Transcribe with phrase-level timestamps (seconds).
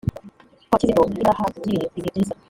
[0.69, 2.33] Kwa Kizito nari narahagiriye ibihe byiza